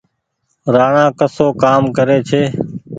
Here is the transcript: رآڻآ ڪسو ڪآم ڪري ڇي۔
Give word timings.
رآڻآ 0.75 1.05
ڪسو 1.19 1.47
ڪآم 1.61 1.83
ڪري 1.97 2.17
ڇي۔ 2.29 2.43